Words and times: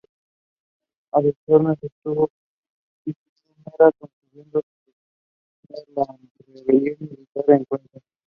A 1.11 1.21
sus 1.21 1.35
órdenes 1.45 1.77
estuvo 1.83 2.31
Cipriano 3.03 3.63
Mera, 3.79 3.91
consiguiendo 3.99 4.61
detener 5.67 5.87
la 5.95 6.17
rebelión 6.55 6.97
militar 7.01 7.45
en 7.51 7.65
Cuenca. 7.65 7.99